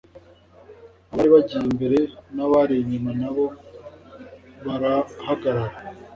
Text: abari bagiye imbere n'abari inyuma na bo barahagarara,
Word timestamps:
abari 1.11 1.29
bagiye 1.33 1.63
imbere 1.71 1.99
n'abari 2.35 2.75
inyuma 2.81 3.11
na 3.21 3.29
bo 3.35 3.45
barahagarara, 4.65 5.75